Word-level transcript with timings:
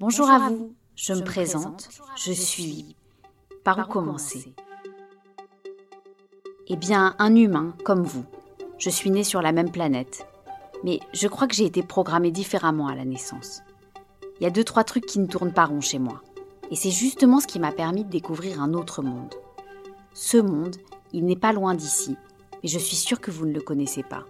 Bonjour 0.00 0.30
à 0.30 0.38
vous, 0.38 0.76
je 0.94 1.12
me 1.12 1.24
présente, 1.24 1.88
je 2.16 2.30
suis... 2.30 2.94
Par 3.64 3.80
où 3.80 3.82
commencer 3.90 4.54
Eh 6.68 6.76
bien, 6.76 7.16
un 7.18 7.34
humain 7.34 7.74
comme 7.84 8.04
vous. 8.04 8.24
Je 8.78 8.90
suis 8.90 9.10
né 9.10 9.24
sur 9.24 9.42
la 9.42 9.50
même 9.50 9.72
planète. 9.72 10.24
Mais 10.84 11.00
je 11.12 11.26
crois 11.26 11.48
que 11.48 11.54
j'ai 11.56 11.64
été 11.64 11.82
programmé 11.82 12.30
différemment 12.30 12.86
à 12.86 12.94
la 12.94 13.04
naissance. 13.04 13.62
Il 14.38 14.44
y 14.44 14.46
a 14.46 14.50
deux, 14.50 14.62
trois 14.62 14.84
trucs 14.84 15.04
qui 15.04 15.18
ne 15.18 15.26
tournent 15.26 15.52
pas 15.52 15.64
rond 15.64 15.80
chez 15.80 15.98
moi. 15.98 16.22
Et 16.70 16.76
c'est 16.76 16.92
justement 16.92 17.40
ce 17.40 17.48
qui 17.48 17.58
m'a 17.58 17.72
permis 17.72 18.04
de 18.04 18.10
découvrir 18.10 18.62
un 18.62 18.74
autre 18.74 19.02
monde. 19.02 19.34
Ce 20.14 20.36
monde, 20.36 20.76
il 21.12 21.26
n'est 21.26 21.34
pas 21.34 21.52
loin 21.52 21.74
d'ici, 21.74 22.16
mais 22.62 22.68
je 22.68 22.78
suis 22.78 22.94
sûre 22.94 23.20
que 23.20 23.32
vous 23.32 23.46
ne 23.46 23.52
le 23.52 23.60
connaissez 23.60 24.04
pas. 24.04 24.24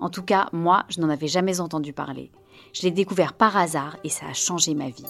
En 0.00 0.08
tout 0.08 0.22
cas, 0.22 0.48
moi, 0.54 0.84
je 0.88 1.02
n'en 1.02 1.10
avais 1.10 1.28
jamais 1.28 1.60
entendu 1.60 1.92
parler. 1.92 2.30
Je 2.72 2.82
l'ai 2.82 2.90
découvert 2.90 3.32
par 3.32 3.56
hasard 3.56 3.96
et 4.04 4.08
ça 4.08 4.26
a 4.26 4.32
changé 4.32 4.74
ma 4.74 4.88
vie. 4.88 5.04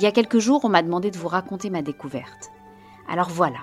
Il 0.00 0.02
y 0.02 0.06
a 0.06 0.12
quelques 0.12 0.38
jours, 0.38 0.64
on 0.64 0.70
m'a 0.70 0.82
demandé 0.82 1.10
de 1.10 1.18
vous 1.18 1.28
raconter 1.28 1.68
ma 1.68 1.82
découverte. 1.82 2.50
Alors 3.06 3.28
voilà, 3.28 3.58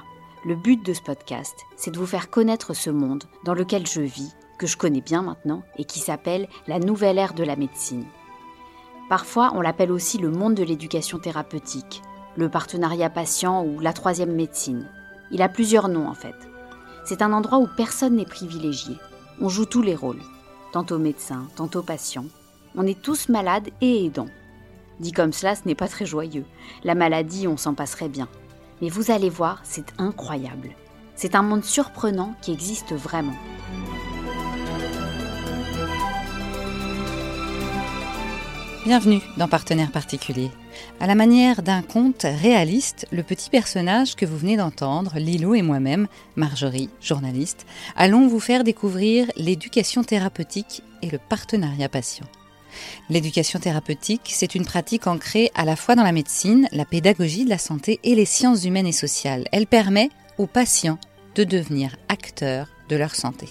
le 0.46 0.56
but 0.56 0.86
de 0.86 0.94
ce 0.94 1.02
podcast, 1.02 1.66
c'est 1.76 1.90
de 1.90 1.98
vous 1.98 2.06
faire 2.06 2.30
connaître 2.30 2.76
ce 2.76 2.92
monde 2.92 3.24
dans 3.44 3.56
lequel 3.56 3.88
je 3.88 4.02
vis, 4.02 4.36
que 4.60 4.68
je 4.68 4.78
connais 4.78 5.02
bien 5.02 5.24
maintenant, 5.24 5.64
et 5.78 5.84
qui 5.84 6.00
s'appelle 6.00 6.48
la 6.68 6.78
nouvelle 6.78 7.18
ère 7.18 7.34
de 7.34 7.44
la 7.44 7.56
médecine. 7.56 8.06
Parfois, 9.10 9.52
on 9.56 9.62
l'appelle 9.62 9.92
aussi 9.92 10.20
le 10.20 10.30
monde 10.30 10.54
de 10.54 10.64
l'éducation 10.64 11.18
thérapeutique, 11.18 12.04
le 12.36 12.50
partenariat 12.50 13.10
patient 13.10 13.66
ou 13.66 13.80
la 13.80 13.94
troisième 13.94 14.36
médecine. 14.36 14.88
Il 15.32 15.42
a 15.42 15.50
plusieurs 15.50 15.90
noms 15.90 16.08
en 16.08 16.14
fait. 16.14 16.36
C'est 17.06 17.22
un 17.22 17.34
endroit 17.34 17.60
où 17.60 17.68
personne 17.68 18.16
n'est 18.16 18.26
privilégié. 18.26 18.98
On 19.40 19.50
joue 19.50 19.66
tous 19.66 19.82
les 19.82 19.96
rôles, 19.96 20.22
tantôt 20.72 20.98
médecin, 20.98 21.48
tantôt 21.56 21.84
patient. 21.84 22.26
On 22.76 22.86
est 22.86 23.02
tous 23.02 23.30
malades 23.30 23.70
et 23.82 24.06
aidants. 24.06 24.30
Dit 25.00 25.12
comme 25.12 25.34
cela, 25.34 25.56
ce 25.56 25.62
n'est 25.66 25.76
pas 25.76 25.88
très 25.88 26.06
joyeux. 26.06 26.46
La 26.84 26.96
maladie, 26.96 27.48
on 27.48 27.58
s'en 27.58 27.74
passerait 27.74 28.10
bien. 28.10 28.28
Mais 28.82 28.90
vous 28.90 29.12
allez 29.12 29.30
voir, 29.30 29.60
c'est 29.64 29.94
incroyable. 29.98 30.72
C'est 31.16 31.36
un 31.36 31.44
monde 31.44 31.64
surprenant 31.64 32.36
qui 32.42 32.52
existe 32.52 32.94
vraiment. 32.94 33.36
Bienvenue 38.88 39.20
dans 39.36 39.50
Partenaire 39.50 39.92
particulier. 39.92 40.50
À 41.02 41.08
la 41.08 41.16
manière 41.16 41.62
d'un 41.62 41.82
conte 41.82 42.24
réaliste, 42.24 43.06
le 43.12 43.22
petit 43.22 43.50
personnage 43.50 44.16
que 44.16 44.26
vous 44.26 44.38
venez 44.38 44.56
d'entendre, 44.56 45.20
Lilo 45.20 45.56
et 45.56 45.62
moi-même, 45.62 46.08
Marjorie, 46.38 46.90
journaliste, 47.02 47.66
allons 47.98 48.30
vous 48.30 48.40
faire 48.40 48.64
découvrir 48.64 49.28
l'éducation 49.36 50.06
thérapeutique 50.06 50.84
et 51.02 51.10
le 51.10 51.18
partenariat 51.18 51.90
patient. 51.90 52.28
L'éducation 53.10 53.60
thérapeutique, 53.60 54.32
c'est 54.34 54.56
une 54.56 54.66
pratique 54.66 55.06
ancrée 55.06 55.52
à 55.54 55.66
la 55.66 55.76
fois 55.76 55.96
dans 55.96 56.04
la 56.04 56.14
médecine, 56.14 56.70
la 56.72 56.86
pédagogie 56.86 57.44
de 57.44 57.50
la 57.50 57.58
santé 57.58 58.00
et 58.06 58.16
les 58.16 58.24
sciences 58.24 58.64
humaines 58.64 58.88
et 58.88 58.94
sociales. 58.94 59.50
Elle 59.52 59.68
permet 59.68 60.12
aux 60.38 60.48
patients 60.48 60.98
de 61.36 61.44
devenir 61.44 61.98
acteurs 62.08 62.70
de 62.88 62.96
leur 62.96 63.16
santé. 63.16 63.50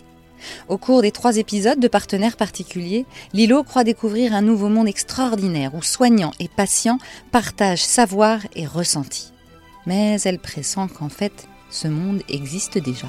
Au 0.69 0.79
cours 0.79 1.03
des 1.03 1.13
trois 1.13 1.37
épisodes 1.37 1.81
de 1.81 1.89
Partenaires 1.89 2.37
particuliers, 2.37 3.07
Lilo 3.33 3.63
croit 3.63 3.85
découvrir 3.85 4.35
un 4.35 4.43
nouveau 4.43 4.69
monde 4.69 4.89
extraordinaire 4.89 5.75
où 5.75 5.83
soignants 5.83 6.33
et 6.41 6.49
patients 6.49 6.99
partagent 7.33 7.85
savoir 7.85 8.41
et 8.55 8.67
ressenti. 8.67 9.33
Mais 9.87 10.21
elle 10.25 10.39
pressent 10.39 10.89
qu'en 10.99 11.09
fait, 11.09 11.47
ce 11.71 11.89
monde 11.89 12.23
existe 12.29 12.79
déjà. 12.79 13.09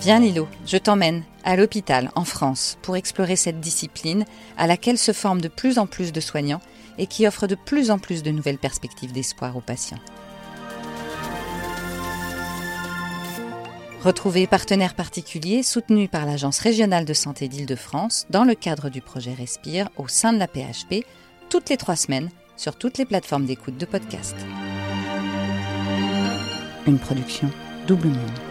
Viens 0.00 0.20
Lilo, 0.20 0.48
je 0.64 0.76
t'emmène 0.76 1.24
à 1.44 1.56
l'hôpital 1.56 2.10
en 2.14 2.24
France 2.24 2.78
pour 2.82 2.96
explorer 2.96 3.36
cette 3.36 3.60
discipline 3.60 4.24
à 4.56 4.66
laquelle 4.66 4.96
se 4.96 5.12
forment 5.12 5.40
de 5.40 5.48
plus 5.48 5.78
en 5.78 5.86
plus 5.86 6.12
de 6.12 6.20
soignants 6.20 6.60
et 6.98 7.06
qui 7.06 7.26
offre 7.26 7.46
de 7.46 7.56
plus 7.56 7.90
en 7.90 7.98
plus 7.98 8.22
de 8.22 8.30
nouvelles 8.30 8.58
perspectives 8.58 9.12
d'espoir 9.12 9.56
aux 9.56 9.60
patients. 9.60 9.98
Retrouvez 14.02 14.46
partenaires 14.46 14.94
particuliers 14.94 15.64
soutenus 15.64 16.08
par 16.08 16.24
l'Agence 16.24 16.60
régionale 16.60 17.04
de 17.04 17.14
santé 17.14 17.48
d'Île-de-France 17.48 18.26
dans 18.30 18.44
le 18.44 18.54
cadre 18.54 18.90
du 18.90 19.00
projet 19.00 19.34
Respire 19.34 19.88
au 19.96 20.06
sein 20.06 20.32
de 20.32 20.38
la 20.38 20.46
PHP 20.46 21.04
toutes 21.50 21.68
les 21.68 21.76
trois 21.76 21.96
semaines 21.96 22.30
sur 22.56 22.76
toutes 22.76 22.98
les 22.98 23.04
plateformes 23.04 23.44
d'écoute 23.44 23.76
de 23.76 23.86
podcast. 23.86 24.36
Une 26.86 26.98
production 26.98 27.50
Double 27.88 28.08
Monde. 28.08 28.47